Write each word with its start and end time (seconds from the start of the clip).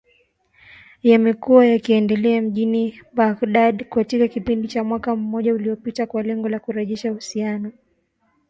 Yamekuwa 1.03 1.65
yakiendelea 1.65 2.41
mjini 2.41 3.01
Baghdad 3.13 3.85
katika 3.89 4.27
kipindi 4.27 4.67
cha 4.67 4.83
mwaka 4.83 5.15
mmoja 5.15 5.53
uliopita 5.53 6.05
kwa 6.05 6.23
lengo 6.23 6.49
la 6.49 6.59
kurejesha 6.59 7.11
uhusiano 7.11 7.51
wa 7.53 7.57
kidiplomasia 7.71 8.19